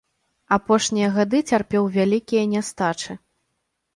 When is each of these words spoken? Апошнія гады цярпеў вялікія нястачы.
Апошнія 0.55 1.09
гады 1.17 1.41
цярпеў 1.51 1.83
вялікія 1.97 2.43
нястачы. 2.53 3.19